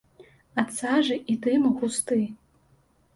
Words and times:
Ад 0.61 0.71
сажы 0.77 1.17
і 1.33 1.35
дыму 1.43 1.69
густы. 1.83 2.17